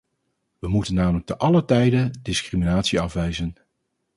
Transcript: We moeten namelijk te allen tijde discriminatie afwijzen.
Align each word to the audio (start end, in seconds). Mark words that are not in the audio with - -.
We 0.59 0.67
moeten 0.67 0.93
namelijk 0.93 1.25
te 1.25 1.37
allen 1.37 1.65
tijde 1.65 2.11
discriminatie 2.21 2.99
afwijzen. 3.01 3.55